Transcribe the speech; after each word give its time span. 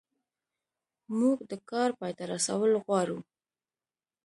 موږ 1.19 1.37
د 1.51 1.53
کار 1.69 1.89
پای 1.99 2.11
ته 2.17 2.23
رسول 2.33 2.71
غواړو. 2.83 3.19